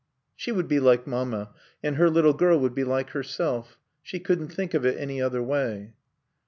She 0.35 0.51
would 0.51 0.67
be 0.67 0.79
like 0.79 1.05
Mamma, 1.05 1.51
and 1.83 1.95
her 1.97 2.09
little 2.09 2.33
girl 2.33 2.59
would 2.59 2.73
be 2.73 2.83
like 2.83 3.11
herself. 3.11 3.77
She 4.01 4.19
couldn't 4.19 4.47
think 4.49 4.73
of 4.73 4.83
it 4.83 4.97
any 4.97 5.21
other 5.21 5.43
way. 5.43 5.93